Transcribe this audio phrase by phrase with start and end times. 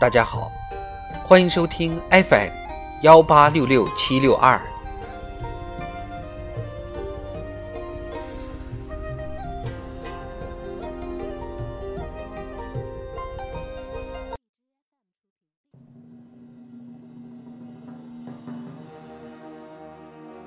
[0.00, 0.50] 大家好，
[1.26, 2.48] 欢迎收听 FM
[3.02, 4.58] 幺八六六七六二。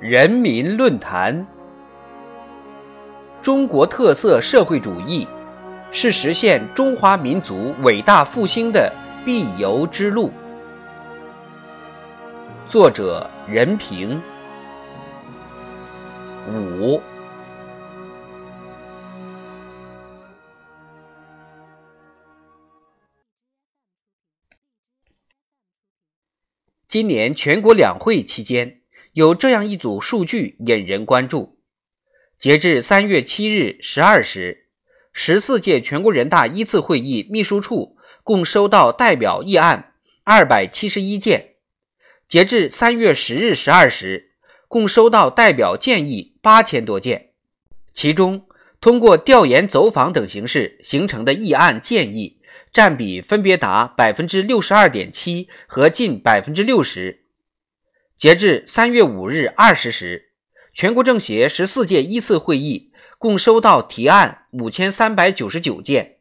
[0.00, 1.46] 人民论坛：
[3.40, 5.28] 中国特色社会主义
[5.92, 8.92] 是实现中华民族伟大复兴的
[9.26, 10.30] 必由之路。
[12.68, 14.22] 作者：任平。
[16.48, 17.02] 五。
[26.86, 28.82] 今年全国两会期间。
[29.14, 31.58] 有这样一组数据引人关注：
[32.38, 34.68] 截至三月七日十二时，
[35.12, 37.95] 十四届全国人大一次会议秘书处
[38.26, 39.92] 共收到代表议案
[40.24, 41.54] 二百七十一件；
[42.28, 44.32] 截至三月十日十二时，
[44.66, 47.28] 共收到代表建议八千多件。
[47.94, 48.48] 其中，
[48.80, 52.40] 通过调研、走访等形式形成的议案建议
[52.72, 57.26] 占比分别达百分之六十二点七和近百分之六十。
[58.18, 60.32] 截至三月五日二十时，
[60.74, 66.15] 全国政协十四届一次会议共收到提案五千三百九十九件，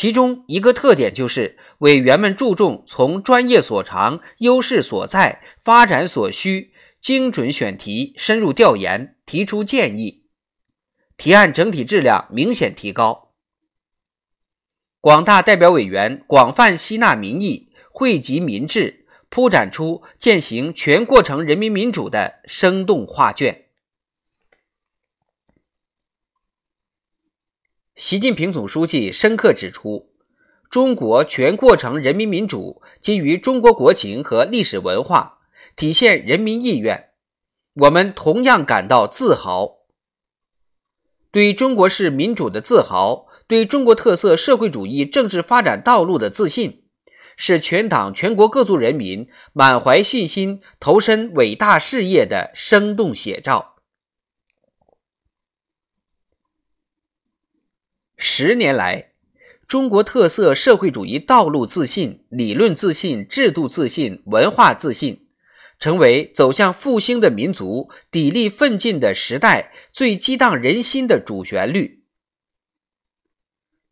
[0.00, 10.24] 其中一个特点就是委员们注重从专业所长、优势所在、发展所需，精准选题、深入调研，提出建议，
[11.18, 13.34] 提案整体质量明显提高。
[15.02, 19.04] 广大代表委员广泛吸纳民意，汇集民智。
[19.28, 23.66] 铺展出践行全过程人民民主的生动画卷。
[28.02, 30.08] 习近平总书记深刻指出，
[30.70, 35.40] 中国全过程人民民主基于中国国情和历史文化，
[35.76, 37.10] 体现人民意愿。
[37.74, 39.80] 我们同样感到自豪，
[41.30, 46.84] 对中国式民主的自豪，对中国特色社会主义政治发展道路的自信。
[47.36, 53.74] 是全党全国各族人民满怀信心投身伟大事业的生动写照。
[58.22, 59.12] 十年来，
[59.66, 65.26] 中国特色社会主义道路自信、理论自信、制度自信、文化自信，
[65.78, 72.04] 成为走向复兴的民族砥砺奋进的时代最激荡人心的主旋律。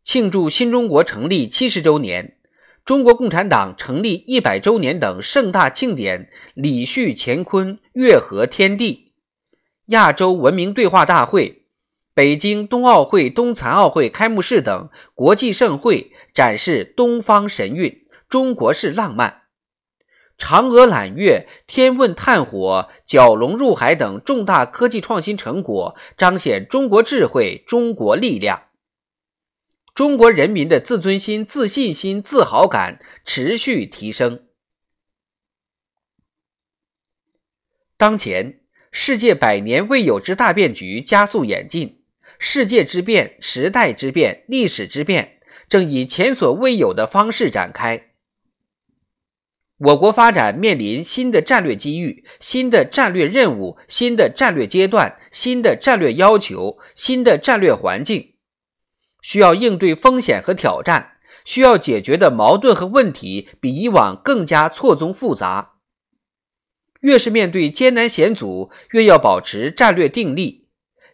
[0.03, 2.37] 庆祝新中国成立七十周年。
[2.85, 9.13] 中国共产党成立一百周年等盛大庆典礼序乾坤，乐和天地。
[9.87, 11.65] 亚洲文明对话大会、
[12.19, 19.43] 北京冬奥会、冬残奥会开幕式等国际盛会展示东方神韵、中国式浪漫。
[20.37, 28.63] 嫦娥揽月、天问探火、蛟龙入海等重大科技创新成果，彰显中国智慧、中国力量。
[29.95, 34.43] 中国人民的自尊心、自信心、自豪感持续提升。
[37.95, 38.59] 当前，
[38.91, 41.98] 世界百年未有之大变局加速演进，
[42.41, 48.07] 世界之变、时代之变、历史之变正以前所未有的方式展开。
[49.77, 58.33] 我国发展面临新的战略机遇、新的战略任务、新的战略阶段、新的战略要求、新的战略环境。
[59.21, 65.73] 需要应对风险和挑战，需要解决的矛盾和问题比以往更加错综复杂。
[67.01, 70.68] 越是面对艰难险阻，越要保持战略定力，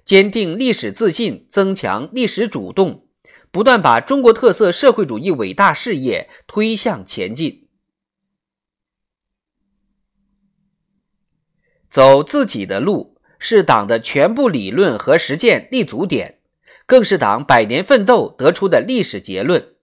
[0.05, 3.07] 坚定历史自信，增强历史主动，
[3.51, 7.67] 不断把中国特色社会主义伟大事业推向前进。
[11.89, 16.39] 走自己的路，是党的全部理论和实践立足点。
[16.87, 19.73] 更是党百年奋斗得出的历史结论。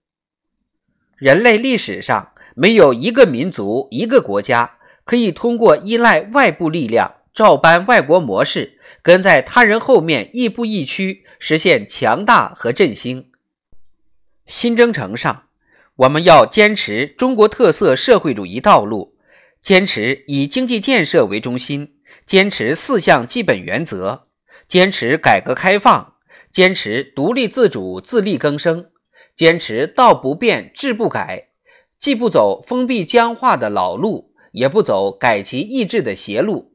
[1.17, 13.31] 人类历史上没有一个民族、一个国家可以通过依赖外部力量、照搬外国模式、跟在他人后面亦步亦趋，实现强大和振兴。
[14.45, 15.47] 新征程上，
[15.95, 19.15] 我们要坚持中国特色社会主义道路，
[19.61, 21.95] 坚持以经济建设为中心，
[22.25, 24.27] 坚持四项基本原则，
[24.67, 26.11] 坚持改革开放。
[26.51, 28.91] 坚持独立自主、自力更生，
[29.35, 31.47] 坚持道不变、志不改，
[31.99, 36.72] 既不走封闭僵化的老路，也不走改其意志的邪路，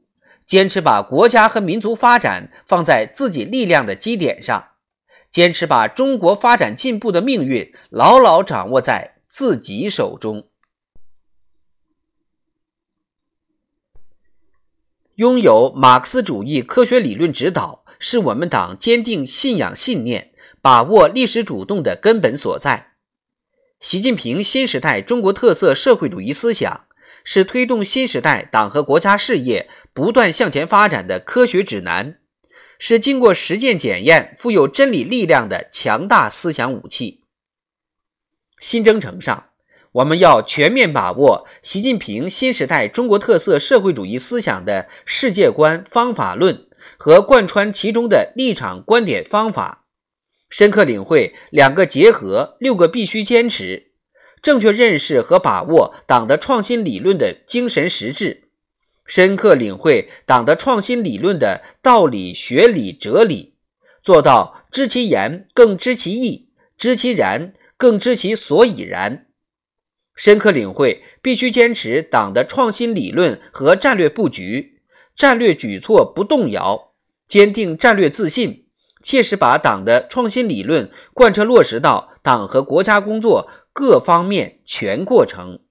[0.49, 4.69] 坚持把国家和民族发展放在自己力量的基点上
[5.29, 10.47] 坚持把中国发展进步的命运牢牢掌握在自己手中。
[15.17, 20.31] 拥有马克思主义科学理论指导是我们党坚定信仰信念
[20.63, 22.93] 把握历史主动的根本所在。
[23.79, 26.87] 习近平新时代中国特色社会主义思想
[27.23, 32.19] 是推动新时代党和国家事业不断向前发展的科学指南，
[32.77, 37.23] 是经过实践检验、富有真理力量的强大思想武器。
[38.59, 39.45] 新征程上。
[39.93, 46.67] 我们要全面把握习近平新时代中国特色社会主义思想的世界观、方法论
[46.97, 49.87] 和贯穿其中的立场、观点、方法，
[50.47, 53.88] 深刻领会“两个结合、六个必须坚持”，
[54.41, 58.49] 正确认识和把握党的创新理论的精神实质，
[59.05, 63.55] 深刻领会党的创新理论的道理、学理、哲理，
[64.01, 69.25] 做到知其言更知其意，知其然更知其所以然。
[70.15, 74.81] 深刻领会，必须坚持党的创新理论和战略布局，
[75.15, 76.91] 战略举措不动摇，
[77.27, 78.65] 坚定战略自信，
[79.01, 85.61] 切实把党的创新理论贯彻落实到党和国家工作各方面全过程。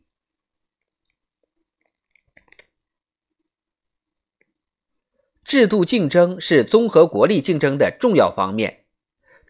[5.45, 8.87] 制度竞争是综合国力竞争的重要方面，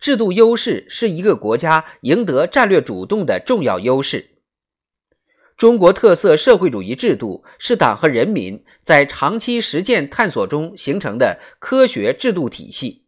[0.01, 4.41] 制度优势是一个国家赢得战略主动的重要优势。
[5.57, 13.05] 中国特色社会主义制度是党和人民在长期实践探索中形成的科学制度体系，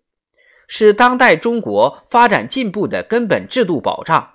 [0.69, 4.35] 是当代中国发展进步的根本制度保障，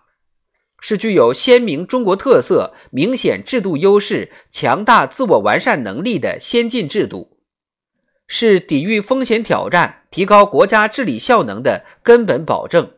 [0.88, 7.40] 是具有鲜明中国特色、明显制度优势、强大自我完善能力的先进制度，
[8.28, 12.92] 是抵御风险挑战、提高国家治理效能的根本保证。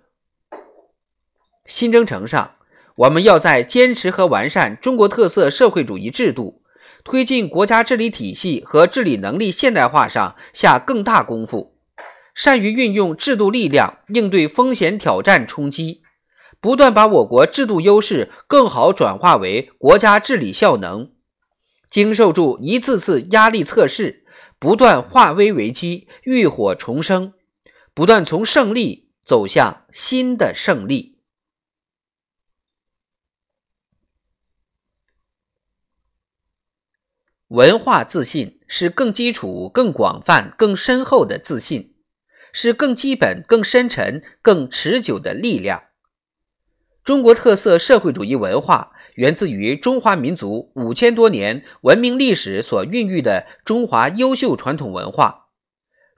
[1.65, 2.55] 新征程上。
[2.97, 6.63] 我们要在坚持和完善中国特色社会主义制度、
[7.03, 11.77] 推进国家治理体系和治理能力现代化上下更大功夫，
[12.33, 16.01] 善于运用制度力量应对风险挑战冲击，
[16.59, 21.11] 不断把我国制度优势更好转化为国家治理效能，
[21.89, 24.25] 经受住一次次压力测试，
[24.59, 27.33] 不断化危为机、浴火重生，
[27.93, 31.19] 不断从胜利走向新的胜利。
[37.49, 41.95] 文化自信是更基础、更广泛、更深厚的自信，
[42.51, 45.86] 是更基本、更深沉、更持久的力量。
[47.07, 55.45] 中国特色社会主义文化源自于中华民族五千多年文明历史所孕育的中华优秀传统文化，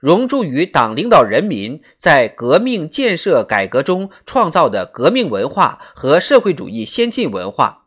[0.00, 7.86] 融铸于党领导人民在革命建设改革中创造的革命文化和社会主义先进文化。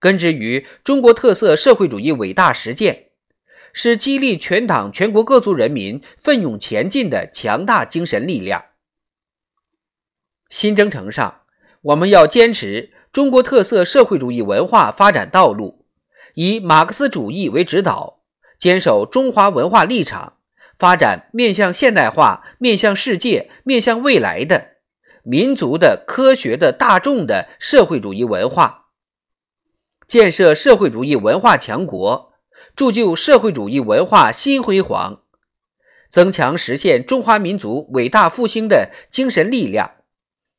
[0.00, 3.10] 根植于中国特色社会主义伟大实践，
[3.72, 8.64] 是激励全党全国各族人民奋勇前进的强大精神力量。
[10.48, 11.42] 新征程上，
[11.86, 15.84] 我们要坚持中国特色社会主义文化发展道路，
[16.34, 18.22] 以马克思主义为指导，
[18.58, 20.32] 坚守中华文化立场，
[20.76, 24.70] 发展面向现代化、面向世界、面向未来的
[25.22, 28.86] 民族的、科学的、大众的社会主义文化。
[30.08, 32.32] 建设社会主义文化强国，
[32.74, 35.22] 铸就社会主义文化新辉煌，
[36.10, 39.95] 增强实现中华民族伟大复兴的精神力量，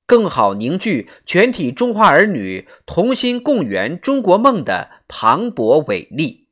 [0.08, 6.48] 更好凝聚全体中华儿女同心共圆中国梦的磅礴伟力。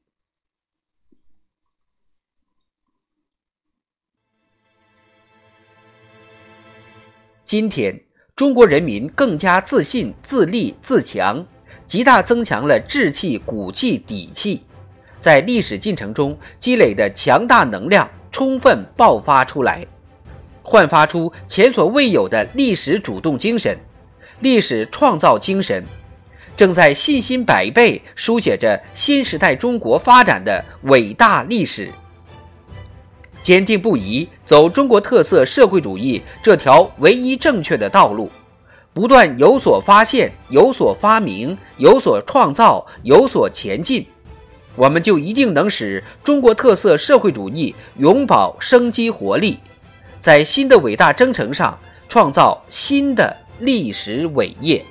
[7.46, 8.04] 今天，
[8.36, 11.44] 中国人民更加自信、自立、自强。
[11.88, 14.64] 极大增强了志气、骨气、底气，
[15.20, 19.86] 在历史进程中积累的强大能量充分爆发出来，
[20.68, 23.78] 焕发出前所未有的历史主动精神、
[24.40, 25.86] 历史创造精神，
[26.58, 31.92] 正在信心百倍书写着新时代中国发展的伟大历史，
[33.44, 38.32] 坚定不移走中国特色社会主义这条唯一正确的道路。
[38.92, 44.08] 不断有所发现，有所发明，有所创造，有所前进，
[44.76, 49.60] 我们就一定能使中国特色社会主义永葆生机活力，
[50.26, 51.78] 在新的伟大征程上
[52.10, 54.84] 创造新的历史伟业。